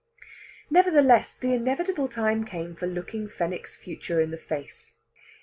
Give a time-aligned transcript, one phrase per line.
[0.71, 4.95] Nevertheless, the inevitable time came for looking Fenwick's future in the face.